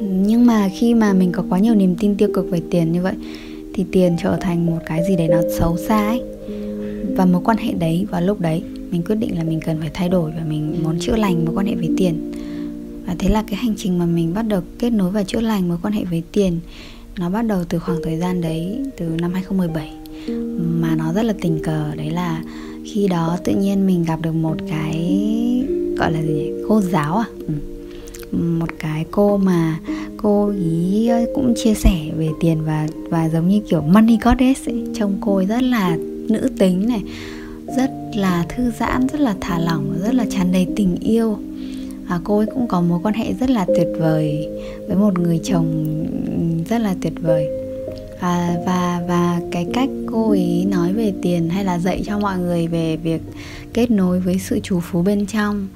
Nhưng 0.00 0.46
mà 0.46 0.68
khi 0.78 0.94
mà 0.94 1.12
mình 1.12 1.32
có 1.32 1.44
quá 1.50 1.58
nhiều 1.58 1.74
niềm 1.74 1.96
tin 1.98 2.16
tiêu 2.16 2.28
cực 2.34 2.50
về 2.50 2.60
tiền 2.70 2.92
như 2.92 3.02
vậy, 3.02 3.14
thì 3.74 3.84
tiền 3.92 4.16
trở 4.22 4.36
thành 4.40 4.66
một 4.66 4.78
cái 4.86 5.04
gì 5.08 5.16
đấy 5.16 5.28
nó 5.28 5.40
xấu 5.58 5.76
xa 5.76 6.08
ấy. 6.08 6.22
Và 7.16 7.24
mối 7.24 7.40
quan 7.44 7.56
hệ 7.56 7.72
đấy, 7.72 8.06
vào 8.10 8.20
lúc 8.20 8.40
đấy, 8.40 8.62
mình 8.90 9.02
quyết 9.02 9.16
định 9.16 9.36
là 9.36 9.44
mình 9.44 9.60
cần 9.66 9.76
phải 9.80 9.90
thay 9.94 10.08
đổi 10.08 10.30
và 10.30 10.42
mình 10.48 10.74
muốn 10.82 10.98
chữa 11.00 11.16
lành 11.16 11.44
mối 11.44 11.54
quan 11.54 11.66
hệ 11.66 11.74
với 11.74 11.90
tiền 11.96 12.32
và 13.08 13.14
thế 13.18 13.28
là 13.28 13.42
cái 13.42 13.56
hành 13.56 13.74
trình 13.76 13.98
mà 13.98 14.06
mình 14.06 14.34
bắt 14.34 14.42
đầu 14.42 14.62
kết 14.78 14.90
nối 14.90 15.10
và 15.10 15.24
chữa 15.24 15.40
lành 15.40 15.68
mối 15.68 15.78
quan 15.82 15.94
hệ 15.94 16.04
với 16.04 16.22
tiền, 16.32 16.60
nó 17.18 17.30
bắt 17.30 17.42
đầu 17.42 17.64
từ 17.68 17.78
khoảng 17.78 17.98
thời 18.04 18.18
gian 18.18 18.40
đấy, 18.40 18.78
từ 18.96 19.04
năm 19.20 19.32
2017 19.32 19.92
mà 20.58 20.94
nó 20.94 21.12
rất 21.12 21.22
là 21.22 21.34
tình 21.40 21.62
cờ, 21.62 21.94
đấy 21.96 22.10
là 22.10 22.42
khi 22.84 23.08
đó 23.08 23.38
tự 23.44 23.54
nhiên 23.54 23.86
mình 23.86 24.04
gặp 24.04 24.22
được 24.22 24.32
một 24.32 24.56
cái, 24.68 25.24
gọi 25.98 26.12
là 26.12 26.22
gì 26.22 26.32
nhỉ? 26.32 26.50
cô 26.68 26.80
giáo 26.80 27.16
à 27.16 27.24
ừ. 27.46 27.54
một 28.38 28.68
cái 28.78 29.04
cô 29.10 29.36
mà 29.36 29.78
cô 30.16 30.52
ý 30.58 31.10
cũng 31.34 31.54
chia 31.56 31.74
sẻ 31.74 32.10
về 32.16 32.28
tiền 32.40 32.64
và 32.64 32.88
và 33.10 33.28
giống 33.28 33.48
như 33.48 33.60
kiểu 33.70 33.80
money 33.80 34.18
goddess 34.22 34.68
ấy 34.68 34.84
trông 34.94 35.18
cô 35.20 35.36
ấy 35.36 35.46
rất 35.46 35.62
là 35.62 35.96
nữ 36.28 36.50
tính 36.58 36.88
này, 36.88 37.02
rất 37.76 37.90
là 38.14 38.46
thư 38.48 38.70
giãn, 38.80 39.06
rất 39.12 39.20
là 39.20 39.34
thả 39.40 39.58
lỏng, 39.58 39.98
rất 40.02 40.14
là 40.14 40.26
tràn 40.30 40.52
đầy 40.52 40.66
tình 40.76 40.96
yêu 41.00 41.38
à, 42.08 42.20
cô 42.24 42.38
ấy 42.38 42.46
cũng 42.46 42.68
có 42.68 42.80
mối 42.80 43.00
quan 43.02 43.14
hệ 43.14 43.34
rất 43.40 43.50
là 43.50 43.66
tuyệt 43.76 43.88
vời 43.98 44.48
với 44.86 44.96
một 44.96 45.18
người 45.18 45.40
chồng 45.44 46.04
rất 46.68 46.80
là 46.80 46.94
tuyệt 47.02 47.12
vời. 47.20 47.48
À, 48.20 48.56
và 48.66 49.02
và 49.08 49.40
cái 49.50 49.66
cách 49.74 49.88
cô 50.12 50.30
ấy 50.30 50.66
nói 50.68 50.92
về 50.92 51.12
tiền 51.22 51.48
hay 51.48 51.64
là 51.64 51.78
dạy 51.78 52.02
cho 52.06 52.18
mọi 52.18 52.38
người 52.38 52.66
về 52.66 52.96
việc 52.96 53.20
kết 53.72 53.90
nối 53.90 54.20
với 54.20 54.38
sự 54.38 54.60
chủ 54.62 54.80
phú 54.80 55.02
bên 55.02 55.26
trong 55.26 55.68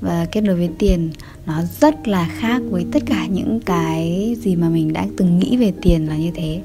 và 0.00 0.26
kết 0.32 0.40
nối 0.40 0.56
với 0.56 0.70
tiền 0.78 1.10
nó 1.46 1.62
rất 1.80 2.08
là 2.08 2.30
khác 2.38 2.62
với 2.70 2.86
tất 2.92 3.02
cả 3.06 3.26
những 3.26 3.60
cái 3.60 4.36
gì 4.40 4.56
mà 4.56 4.68
mình 4.68 4.92
đã 4.92 5.06
từng 5.16 5.38
nghĩ 5.38 5.56
về 5.56 5.72
tiền 5.82 6.08
là 6.08 6.16
như 6.16 6.30
thế. 6.34 6.60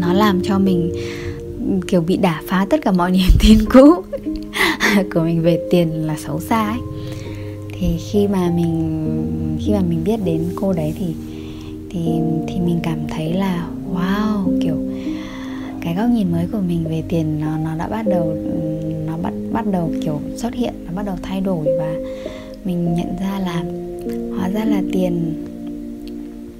Nó 0.00 0.12
làm 0.12 0.40
cho 0.42 0.58
mình 0.58 0.92
ừ, 1.58 1.86
kiểu 1.88 2.00
bị 2.00 2.16
đả 2.16 2.42
phá 2.48 2.66
tất 2.70 2.80
cả 2.82 2.92
mọi 2.92 3.10
niềm 3.12 3.30
tin 3.40 3.58
cũ 3.72 3.94
của 5.14 5.20
mình 5.20 5.42
về 5.42 5.60
tiền 5.70 6.06
là 6.06 6.16
xấu 6.26 6.40
xa 6.40 6.68
ấy 6.68 6.78
thì 7.80 7.96
khi 7.98 8.26
mà 8.28 8.50
mình, 8.56 9.56
khi 9.60 9.72
mà 9.72 9.82
mình 9.88 10.04
biết 10.04 10.20
đến 10.24 10.44
cô 10.56 10.72
đấy 10.72 10.94
thì 10.98 11.14
thì 11.90 12.00
thì 12.46 12.60
mình 12.60 12.78
cảm 12.82 12.98
thấy 13.08 13.32
là, 13.32 13.68
wow, 13.94 14.58
kiểu, 14.60 14.76
cái 15.80 15.94
góc 15.94 16.10
nhìn 16.10 16.32
mới 16.32 16.46
của 16.52 16.60
mình 16.68 16.84
về 16.84 17.02
tiền 17.08 17.40
nó 17.40 17.58
nó 17.58 17.76
đã 17.76 17.88
bắt 17.88 18.06
đầu, 18.08 18.36
nó 19.06 19.16
bắt 19.16 19.32
bắt 19.52 19.64
đầu, 19.72 19.92
kiểu, 20.04 20.20
xuất 20.36 20.54
hiện, 20.54 20.74
nó 20.86 20.92
bắt 20.96 21.06
đầu 21.06 21.16
thay 21.22 21.40
đổi 21.40 21.66
và 21.78 21.94
mình 22.64 22.94
nhận 22.94 23.16
ra 23.20 23.38
là, 23.38 23.64
hóa 24.36 24.48
ra 24.48 24.64
là 24.64 24.82
tiền 24.92 25.44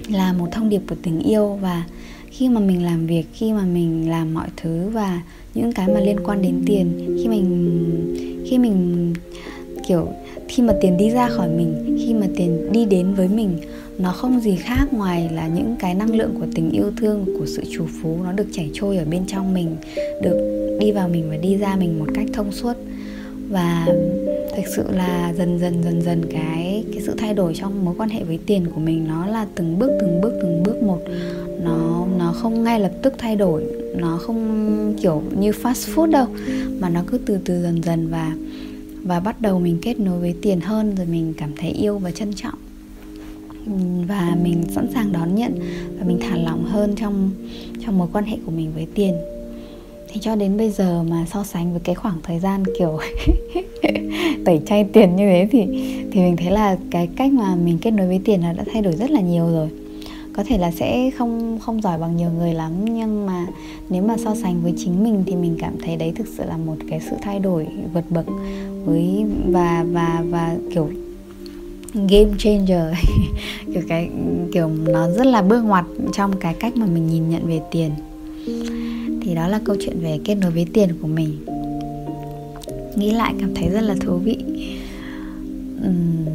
là 0.09 0.33
một 0.33 0.47
thông 0.51 0.69
điệp 0.69 0.81
của 0.89 0.95
tình 1.03 1.19
yêu 1.19 1.57
và 1.61 1.83
khi 2.31 2.49
mà 2.49 2.59
mình 2.59 2.83
làm 2.83 3.07
việc, 3.07 3.23
khi 3.33 3.53
mà 3.53 3.63
mình 3.63 4.09
làm 4.09 4.33
mọi 4.33 4.47
thứ 4.57 4.89
và 4.89 5.21
những 5.53 5.73
cái 5.73 5.87
mà 5.87 5.99
liên 5.99 6.17
quan 6.25 6.41
đến 6.41 6.63
tiền, 6.65 7.17
khi 7.21 7.27
mình 7.27 8.45
khi 8.49 8.57
mình, 8.57 9.13
kiểu 9.87 10.07
khi 10.47 10.63
mà 10.63 10.73
tiền 10.81 10.97
đi 10.97 11.09
ra 11.09 11.29
khỏi 11.29 11.49
mình, 11.49 11.97
khi 12.05 12.13
mà 12.13 12.27
tiền 12.35 12.71
đi 12.71 12.85
đến 12.85 13.13
với 13.13 13.27
mình, 13.27 13.57
nó 13.97 14.11
không 14.11 14.39
gì 14.39 14.55
khác 14.55 14.93
ngoài 14.93 15.29
là 15.33 15.47
những 15.47 15.75
cái 15.79 15.95
năng 15.95 16.15
lượng 16.15 16.35
của 16.39 16.45
tình 16.55 16.71
yêu 16.71 16.91
thương, 16.97 17.25
của 17.39 17.45
sự 17.45 17.63
chủ 17.71 17.85
phú, 18.01 18.17
nó 18.23 18.31
được 18.31 18.47
chảy 18.51 18.69
trôi 18.73 18.97
ở 18.97 19.05
bên 19.05 19.25
trong 19.27 19.53
mình, 19.53 19.75
được 20.23 20.67
đi 20.79 20.91
vào 20.91 21.09
mình 21.09 21.29
và 21.29 21.37
đi 21.37 21.57
ra 21.57 21.75
mình 21.75 21.99
một 21.99 22.07
cách 22.15 22.27
thông 22.33 22.51
suốt. 22.51 22.73
Và 23.49 23.85
thực 24.55 24.67
sự 24.75 24.83
là 24.91 25.33
dần 25.37 25.59
dần 25.59 25.83
dần 25.83 26.01
dần 26.01 26.21
cái 26.31 26.83
cái 26.93 27.03
sự 27.05 27.13
thay 27.17 27.33
đổi 27.33 27.53
trong 27.55 27.85
mối 27.85 27.95
quan 27.97 28.09
hệ 28.09 28.23
với 28.23 28.39
tiền 28.45 28.65
của 28.75 28.79
mình 28.79 29.05
nó 29.07 29.25
là 29.25 29.45
từng 29.55 29.79
bước 29.79 29.91
từng 30.01 30.21
bước 30.21 30.33
từng 30.41 30.63
bước 30.63 30.83
một. 30.83 30.99
Nó 31.63 32.07
nó 32.17 32.31
không 32.31 32.63
ngay 32.63 32.79
lập 32.79 32.91
tức 33.01 33.13
thay 33.17 33.35
đổi, 33.35 33.63
nó 33.95 34.17
không 34.17 34.95
kiểu 35.01 35.21
như 35.39 35.51
fast 35.51 35.95
food 35.95 36.11
đâu, 36.11 36.25
mà 36.79 36.89
nó 36.89 37.03
cứ 37.07 37.17
từ 37.25 37.37
từ 37.45 37.61
dần 37.61 37.83
dần 37.83 38.07
và 38.07 38.35
và 39.07 39.19
bắt 39.19 39.41
đầu 39.41 39.59
mình 39.59 39.77
kết 39.81 39.99
nối 39.99 40.19
với 40.19 40.35
tiền 40.41 40.59
hơn, 40.59 40.95
rồi 40.95 41.05
mình 41.05 41.33
cảm 41.37 41.51
thấy 41.57 41.69
yêu 41.71 41.97
và 41.97 42.11
trân 42.11 42.33
trọng. 42.33 42.55
Và 44.07 44.37
mình 44.43 44.63
sẵn 44.75 44.87
sàng 44.93 45.11
đón 45.11 45.35
nhận 45.35 45.59
và 45.99 46.05
mình 46.07 46.19
thả 46.21 46.37
lỏng 46.37 46.65
hơn 46.65 46.95
trong 46.95 47.31
trong 47.85 47.97
mối 47.97 48.07
quan 48.13 48.25
hệ 48.25 48.37
của 48.45 48.51
mình 48.51 48.71
với 48.75 48.87
tiền. 48.95 49.15
Thì 50.07 50.19
cho 50.19 50.35
đến 50.35 50.57
bây 50.57 50.69
giờ 50.69 51.03
mà 51.03 51.25
so 51.33 51.43
sánh 51.43 51.71
với 51.71 51.81
cái 51.83 51.95
khoảng 51.95 52.17
thời 52.23 52.39
gian 52.39 52.63
kiểu 52.79 52.99
tẩy 54.45 54.59
chay 54.65 54.83
tiền 54.83 55.15
như 55.15 55.23
thế 55.29 55.47
thì 55.51 55.65
thì 56.11 56.21
mình 56.21 56.37
thấy 56.37 56.51
là 56.51 56.77
cái 56.91 57.07
cách 57.15 57.31
mà 57.31 57.55
mình 57.55 57.77
kết 57.81 57.91
nối 57.91 58.07
với 58.07 58.19
tiền 58.25 58.41
nó 58.41 58.53
đã 58.53 58.63
thay 58.73 58.81
đổi 58.81 58.95
rất 58.95 59.11
là 59.11 59.21
nhiều 59.21 59.47
rồi. 59.51 59.69
Có 60.33 60.43
thể 60.43 60.57
là 60.57 60.71
sẽ 60.71 61.11
không 61.17 61.59
không 61.61 61.81
giỏi 61.81 61.97
bằng 61.97 62.17
nhiều 62.17 62.29
người 62.37 62.53
lắm, 62.53 62.85
nhưng 62.85 63.25
mà 63.25 63.47
nếu 63.89 64.03
mà 64.03 64.15
so 64.17 64.35
sánh 64.35 64.61
với 64.63 64.73
chính 64.77 65.03
mình 65.03 65.23
thì 65.27 65.35
mình 65.35 65.57
cảm 65.59 65.73
thấy 65.85 65.95
đấy 65.95 66.13
thực 66.15 66.27
sự 66.27 66.43
là 66.47 66.57
một 66.57 66.75
cái 66.89 66.99
sự 67.09 67.15
thay 67.21 67.39
đổi 67.39 67.67
vượt 67.93 68.03
bậc 68.09 68.25
với 68.87 69.25
và 69.45 69.85
và 69.91 70.23
và 70.29 70.57
kiểu 70.73 70.89
game 71.93 72.29
changer 72.37 72.93
kiểu 73.73 73.83
cái 73.87 74.09
kiểu 74.53 74.69
nó 74.87 75.11
rất 75.11 75.25
là 75.25 75.41
bước 75.41 75.61
ngoặt 75.61 75.85
trong 76.13 76.39
cái 76.39 76.53
cách 76.53 76.77
mà 76.77 76.85
mình 76.85 77.07
nhìn 77.07 77.29
nhận 77.29 77.47
về 77.47 77.59
tiền. 77.71 77.91
Thì 79.21 79.35
đó 79.35 79.47
là 79.47 79.59
câu 79.65 79.75
chuyện 79.79 79.99
về 79.99 80.19
kết 80.23 80.35
nối 80.35 80.51
với 80.51 80.65
tiền 80.73 80.89
của 81.01 81.07
mình. 81.07 81.45
Nghĩ 82.95 83.11
lại 83.11 83.33
cảm 83.39 83.55
thấy 83.55 83.69
rất 83.69 83.81
là 83.81 83.95
thú 84.01 84.17
vị. 84.17 84.37
Uhm, 85.87 86.25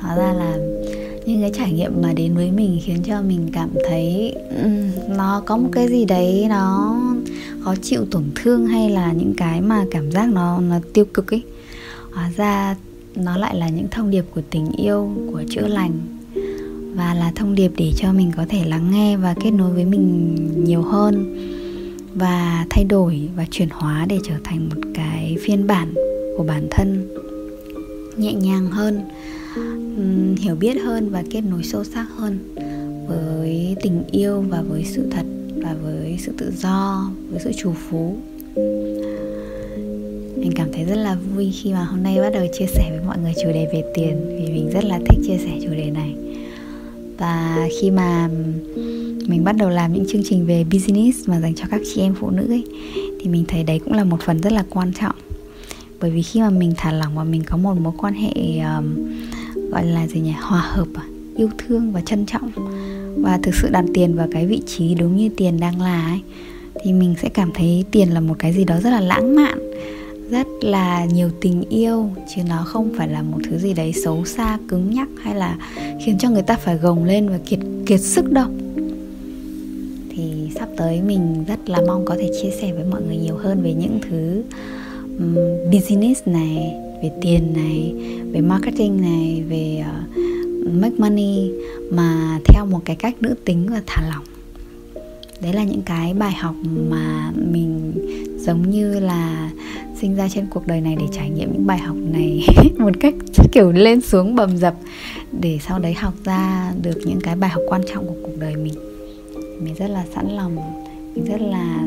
hóa 0.00 0.16
ra 0.16 0.32
là 0.32 0.58
những 1.26 1.40
cái 1.40 1.50
trải 1.54 1.72
nghiệm 1.72 2.02
mà 2.02 2.12
đến 2.12 2.34
với 2.34 2.50
mình 2.50 2.80
khiến 2.84 2.96
cho 3.04 3.22
mình 3.22 3.48
cảm 3.52 3.70
thấy 3.88 4.34
um, 4.62 5.16
nó 5.16 5.42
có 5.46 5.56
một 5.56 5.68
cái 5.72 5.88
gì 5.88 6.04
đấy 6.04 6.46
nó 6.48 6.96
khó 7.60 7.74
chịu, 7.82 8.04
tổn 8.10 8.24
thương 8.34 8.66
hay 8.66 8.90
là 8.90 9.12
những 9.12 9.34
cái 9.36 9.60
mà 9.60 9.84
cảm 9.90 10.10
giác 10.10 10.28
nó 10.28 10.60
nó 10.60 10.76
tiêu 10.92 11.04
cực 11.04 11.34
ấy. 11.34 11.42
Hóa 12.12 12.30
ra 12.36 12.76
nó 13.16 13.36
lại 13.36 13.56
là 13.56 13.68
những 13.68 13.86
thông 13.90 14.10
điệp 14.10 14.24
của 14.34 14.42
tình 14.50 14.72
yêu, 14.72 15.10
của 15.32 15.42
chữa 15.50 15.66
lành. 15.66 15.92
Và 16.94 17.14
là 17.14 17.32
thông 17.34 17.54
điệp 17.54 17.72
để 17.76 17.92
cho 17.96 18.12
mình 18.12 18.32
có 18.36 18.46
thể 18.48 18.64
lắng 18.64 18.90
nghe 18.90 19.16
và 19.16 19.34
kết 19.34 19.50
nối 19.50 19.72
với 19.72 19.84
mình 19.84 20.36
nhiều 20.64 20.82
hơn 20.82 21.36
và 22.14 22.66
thay 22.70 22.84
đổi 22.84 23.28
và 23.36 23.46
chuyển 23.50 23.68
hóa 23.70 24.06
để 24.08 24.18
trở 24.24 24.34
thành 24.44 24.68
một 24.68 24.80
cái 24.94 25.36
phiên 25.40 25.66
bản 25.66 25.94
của 26.36 26.44
bản 26.44 26.68
thân 26.70 27.08
nhẹ 28.16 28.32
nhàng 28.32 28.66
hơn 28.66 29.00
hiểu 30.38 30.54
biết 30.54 30.76
hơn 30.84 31.10
và 31.10 31.24
kết 31.30 31.40
nối 31.40 31.62
sâu 31.62 31.84
sắc 31.84 32.06
hơn 32.16 32.38
với 33.08 33.76
tình 33.82 34.02
yêu 34.10 34.44
và 34.48 34.62
với 34.62 34.84
sự 34.84 35.10
thật 35.10 35.26
và 35.66 35.74
với 35.82 36.18
sự 36.20 36.32
tự 36.38 36.52
do 36.56 37.10
với 37.30 37.40
sự 37.40 37.52
chủ 37.56 37.72
phú. 37.72 38.16
Mình 40.36 40.52
cảm 40.54 40.68
thấy 40.72 40.84
rất 40.84 40.94
là 40.94 41.16
vui 41.34 41.52
khi 41.62 41.72
mà 41.72 41.84
hôm 41.84 42.02
nay 42.02 42.20
bắt 42.20 42.30
đầu 42.32 42.46
chia 42.58 42.66
sẻ 42.66 42.90
với 42.90 43.06
mọi 43.06 43.18
người 43.18 43.32
chủ 43.42 43.48
đề 43.52 43.68
về 43.72 43.82
tiền 43.94 44.16
vì 44.28 44.52
mình 44.52 44.70
rất 44.72 44.84
là 44.84 44.98
thích 44.98 45.18
chia 45.26 45.38
sẻ 45.38 45.58
chủ 45.62 45.70
đề 45.70 45.90
này. 45.90 46.14
Và 47.18 47.68
khi 47.80 47.90
mà 47.90 48.28
mình 49.28 49.44
bắt 49.44 49.56
đầu 49.56 49.70
làm 49.70 49.92
những 49.92 50.04
chương 50.08 50.22
trình 50.24 50.46
về 50.46 50.64
business 50.72 51.28
mà 51.28 51.40
dành 51.40 51.54
cho 51.54 51.64
các 51.70 51.80
chị 51.94 52.00
em 52.00 52.14
phụ 52.20 52.30
nữ 52.30 52.46
ấy 52.48 52.64
thì 53.20 53.28
mình 53.28 53.44
thấy 53.48 53.62
đấy 53.62 53.78
cũng 53.84 53.92
là 53.92 54.04
một 54.04 54.20
phần 54.20 54.40
rất 54.40 54.52
là 54.52 54.64
quan 54.70 54.92
trọng. 55.00 55.16
Bởi 56.00 56.10
vì 56.10 56.22
khi 56.22 56.40
mà 56.40 56.50
mình 56.50 56.72
thả 56.76 56.92
lỏng 56.92 57.16
và 57.16 57.24
mình 57.24 57.42
có 57.44 57.56
một 57.56 57.74
mối 57.80 57.92
quan 57.98 58.14
hệ 58.14 58.58
um, 58.58 58.94
gọi 59.70 59.86
là 59.86 60.06
gì 60.06 60.20
nhỉ 60.20 60.34
hòa 60.40 60.60
hợp 60.60 60.88
yêu 61.36 61.50
thương 61.58 61.92
và 61.92 62.00
trân 62.00 62.26
trọng 62.26 62.50
và 63.16 63.38
thực 63.42 63.54
sự 63.54 63.68
đặt 63.70 63.84
tiền 63.94 64.16
vào 64.16 64.28
cái 64.30 64.46
vị 64.46 64.62
trí 64.66 64.94
đúng 64.94 65.16
như 65.16 65.28
tiền 65.36 65.60
đang 65.60 65.80
là 65.80 66.06
ấy 66.06 66.20
thì 66.84 66.92
mình 66.92 67.14
sẽ 67.22 67.28
cảm 67.28 67.50
thấy 67.54 67.84
tiền 67.90 68.14
là 68.14 68.20
một 68.20 68.34
cái 68.38 68.52
gì 68.52 68.64
đó 68.64 68.80
rất 68.80 68.90
là 68.90 69.00
lãng 69.00 69.36
mạn 69.36 69.58
rất 70.30 70.46
là 70.60 71.04
nhiều 71.04 71.30
tình 71.40 71.64
yêu 71.68 72.10
chứ 72.34 72.42
nó 72.48 72.62
không 72.64 72.92
phải 72.98 73.08
là 73.08 73.22
một 73.22 73.38
thứ 73.50 73.58
gì 73.58 73.74
đấy 73.74 73.92
xấu 73.92 74.24
xa 74.24 74.58
cứng 74.68 74.90
nhắc 74.90 75.08
hay 75.22 75.34
là 75.34 75.56
khiến 76.04 76.18
cho 76.18 76.30
người 76.30 76.42
ta 76.42 76.56
phải 76.56 76.76
gồng 76.76 77.04
lên 77.04 77.28
và 77.28 77.38
kiệt 77.46 77.58
kiệt 77.86 78.00
sức 78.00 78.32
đâu. 78.32 78.48
Thì 80.10 80.50
sắp 80.54 80.68
tới 80.76 81.00
mình 81.02 81.44
rất 81.48 81.68
là 81.68 81.80
mong 81.86 82.04
có 82.04 82.16
thể 82.18 82.30
chia 82.42 82.50
sẻ 82.60 82.72
với 82.72 82.84
mọi 82.90 83.02
người 83.02 83.16
nhiều 83.16 83.36
hơn 83.36 83.62
về 83.62 83.74
những 83.74 83.98
thứ 84.10 84.42
um, 85.18 85.36
business 85.72 86.22
này 86.26 86.74
về 87.02 87.10
tiền 87.22 87.52
này 87.54 87.94
về 88.32 88.40
marketing 88.40 89.00
này 89.00 89.42
về 89.48 89.84
uh, 89.84 90.35
make 90.72 90.94
money 90.98 91.50
mà 91.90 92.38
theo 92.44 92.66
một 92.66 92.80
cái 92.84 92.96
cách 92.96 93.14
nữ 93.20 93.34
tính 93.44 93.66
và 93.70 93.82
thả 93.86 94.02
lỏng. 94.08 94.24
Đấy 95.42 95.52
là 95.52 95.64
những 95.64 95.82
cái 95.82 96.14
bài 96.14 96.32
học 96.32 96.54
mà 96.90 97.32
mình 97.52 97.92
giống 98.38 98.70
như 98.70 99.00
là 99.00 99.50
sinh 100.00 100.16
ra 100.16 100.28
trên 100.28 100.46
cuộc 100.50 100.66
đời 100.66 100.80
này 100.80 100.96
để 101.00 101.06
trải 101.12 101.30
nghiệm 101.30 101.52
những 101.52 101.66
bài 101.66 101.78
học 101.78 101.96
này 102.12 102.46
một 102.78 102.92
cách 103.00 103.14
kiểu 103.52 103.72
lên 103.72 104.00
xuống 104.00 104.34
bầm 104.34 104.56
dập 104.56 104.74
để 105.40 105.58
sau 105.66 105.78
đấy 105.78 105.94
học 105.94 106.14
ra 106.24 106.72
được 106.82 106.98
những 107.04 107.20
cái 107.20 107.36
bài 107.36 107.50
học 107.50 107.62
quan 107.68 107.82
trọng 107.92 108.06
của 108.06 108.16
cuộc 108.22 108.38
đời 108.38 108.56
mình. 108.56 108.74
Mình 109.60 109.74
rất 109.74 109.90
là 109.90 110.04
sẵn 110.14 110.30
lòng 110.30 110.56
mình 111.14 111.24
rất 111.24 111.40
là 111.40 111.86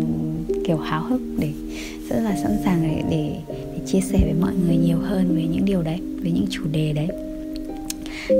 kiểu 0.65 0.77
háo 0.77 1.03
hức 1.03 1.21
để 1.37 1.51
rất 2.09 2.19
là 2.19 2.35
sẵn 2.43 2.57
sàng 2.63 2.81
để, 2.83 3.03
để 3.09 3.35
để 3.47 3.79
chia 3.85 4.01
sẻ 4.01 4.19
với 4.23 4.35
mọi 4.41 4.53
người 4.65 4.77
nhiều 4.77 4.97
hơn 4.99 5.35
về 5.35 5.47
những 5.51 5.65
điều 5.65 5.81
đấy 5.81 5.99
về 6.21 6.31
những 6.31 6.45
chủ 6.49 6.63
đề 6.71 6.93
đấy 6.93 7.07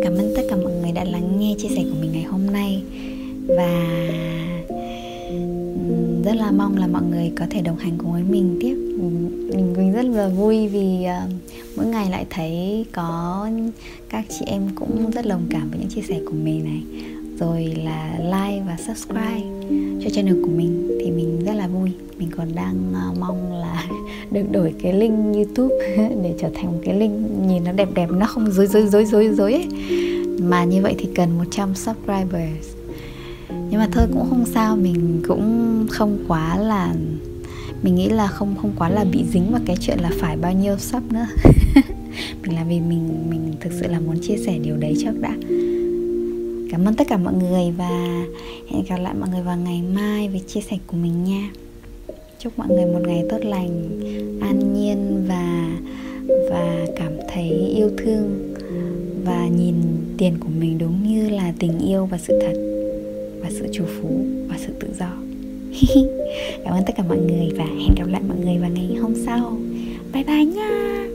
cảm 0.04 0.14
ơn 0.14 0.34
tất 0.36 0.42
cả 0.50 0.56
mọi 0.56 0.74
người 0.82 0.92
đã 0.92 1.04
lắng 1.04 1.40
nghe 1.40 1.56
chia 1.58 1.70
sẻ 1.70 1.84
của 1.84 1.98
mình 2.02 2.12
ngày 2.12 2.24
hôm 2.24 2.46
nay. 2.46 2.84
Và 3.48 3.98
rất 6.26 6.36
là 6.36 6.52
mong 6.52 6.78
là 6.78 6.88
mọi 6.88 7.02
người 7.04 7.32
có 7.36 7.46
thể 7.50 7.62
đồng 7.62 7.78
hành 7.78 7.98
cùng 7.98 8.12
với 8.12 8.24
mình 8.24 8.58
tiếp. 8.62 8.76
Mình 8.76 9.74
mình 9.78 9.94
rất 9.94 10.06
là 10.06 10.28
vui 10.28 10.68
vì 10.68 11.06
uh, 11.06 11.32
mỗi 11.78 11.86
ngày 11.86 12.10
lại 12.10 12.26
thấy 12.30 12.86
có 12.92 13.50
các 14.10 14.26
chị 14.30 14.46
em 14.46 14.70
cũng 14.76 15.12
rất 15.12 15.26
đồng 15.26 15.48
cảm 15.50 15.70
với 15.70 15.80
những 15.80 15.90
chia 15.90 16.02
sẻ 16.02 16.20
của 16.26 16.36
mình 16.44 16.64
này. 16.64 16.82
Rồi 17.40 17.76
là 17.84 18.20
like 18.20 18.64
và 18.68 18.78
subscribe 18.88 19.59
cho 20.04 20.10
channel 20.10 20.42
của 20.42 20.50
mình 20.50 20.98
thì 21.00 21.12
mình 21.12 21.40
rất 21.46 21.54
là 21.54 21.68
vui. 21.68 21.92
Mình 22.18 22.30
còn 22.38 22.56
đang 22.56 22.94
uh, 23.12 23.20
mong 23.20 23.54
là 23.54 23.86
được 24.32 24.52
đổi 24.52 24.74
cái 24.84 24.94
link 24.94 25.36
youtube 25.36 25.76
để 26.24 26.34
trở 26.40 26.50
thành 26.54 26.66
một 26.66 26.80
cái 26.86 27.00
link 27.00 27.14
nhìn 27.48 27.64
nó 27.64 27.72
đẹp 27.72 27.90
đẹp 27.94 28.10
nó 28.12 28.26
không 28.26 28.52
dối 28.52 28.68
dối 28.68 28.88
dối 28.88 29.06
dối 29.06 29.30
dối 29.34 29.54
ấy. 29.54 29.68
Mà 30.42 30.64
như 30.64 30.82
vậy 30.82 30.96
thì 30.98 31.10
cần 31.16 31.38
100 31.38 31.76
subscribers. 31.76 32.76
Nhưng 33.50 33.80
mà 33.80 33.88
thôi 33.92 34.08
cũng 34.14 34.30
không 34.30 34.46
sao 34.46 34.76
mình 34.76 35.22
cũng 35.28 35.86
không 35.90 36.18
quá 36.28 36.58
là 36.58 36.94
mình 37.84 37.96
nghĩ 37.96 38.10
là 38.10 38.28
không 38.28 38.56
không 38.62 38.72
quá 38.78 38.90
là 38.90 39.04
bị 39.04 39.26
dính 39.34 39.52
vào 39.52 39.62
cái 39.66 39.76
chuyện 39.80 40.00
là 40.00 40.12
phải 40.20 40.38
bao 40.38 40.54
nhiêu 40.54 40.78
sub 40.78 41.04
nữa. 41.12 41.26
Mình 42.42 42.56
làm 42.56 42.68
vì 42.68 42.80
mình 42.80 43.30
mình 43.30 43.54
thực 43.60 43.74
sự 43.82 43.88
là 43.88 44.00
muốn 44.00 44.20
chia 44.22 44.38
sẻ 44.38 44.58
điều 44.64 44.78
đấy 44.78 44.96
trước 45.02 45.22
đã 45.22 45.36
cảm 46.80 46.88
ơn 46.88 46.96
tất 46.96 47.08
cả 47.08 47.18
mọi 47.18 47.34
người 47.34 47.72
và 47.78 48.26
hẹn 48.70 48.84
gặp 48.90 48.98
lại 49.00 49.14
mọi 49.20 49.30
người 49.30 49.42
vào 49.42 49.58
ngày 49.58 49.82
mai 49.82 50.30
với 50.30 50.42
chia 50.48 50.62
sẻ 50.62 50.78
của 50.88 50.98
mình 50.98 51.24
nha. 51.24 51.52
Chúc 52.40 52.60
mọi 52.60 52.68
người 52.68 52.86
một 52.86 53.00
ngày 53.08 53.24
tốt 53.30 53.38
lành, 53.42 54.00
an 54.42 54.74
nhiên 54.74 55.26
và 55.28 55.72
và 56.50 56.86
cảm 56.96 57.12
thấy 57.34 57.50
yêu 57.50 57.90
thương 57.98 58.54
và 59.26 59.48
nhìn 59.48 59.76
tiền 60.18 60.34
của 60.40 60.50
mình 60.60 60.78
đúng 60.78 61.04
như 61.04 61.30
là 61.30 61.54
tình 61.60 61.80
yêu 61.80 62.06
và 62.06 62.18
sự 62.18 62.40
thật 62.42 62.54
và 63.42 63.50
sự 63.52 63.68
chủ 63.74 63.84
phú 64.02 64.26
và 64.48 64.56
sự 64.58 64.74
tự 64.80 64.88
do. 65.00 65.12
Cảm 66.64 66.74
ơn 66.74 66.84
tất 66.86 66.94
cả 66.98 67.04
mọi 67.08 67.18
người 67.18 67.50
và 67.58 67.66
hẹn 67.66 67.96
gặp 67.98 68.08
lại 68.08 68.22
mọi 68.28 68.38
người 68.38 68.58
vào 68.58 68.70
ngày 68.70 68.96
hôm 69.02 69.14
sau. 69.26 69.58
Bye 70.14 70.24
bye 70.24 70.46
nha! 70.46 71.08